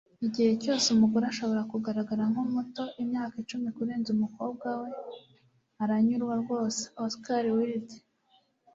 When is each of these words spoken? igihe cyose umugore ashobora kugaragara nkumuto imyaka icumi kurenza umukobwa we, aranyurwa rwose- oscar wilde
igihe 0.27 0.51
cyose 0.63 0.85
umugore 0.95 1.25
ashobora 1.31 1.61
kugaragara 1.71 2.23
nkumuto 2.31 2.83
imyaka 3.01 3.35
icumi 3.43 3.67
kurenza 3.75 4.09
umukobwa 4.11 4.67
we, 4.81 4.89
aranyurwa 5.83 6.33
rwose- 6.43 6.81
oscar 7.05 7.43
wilde 7.55 7.95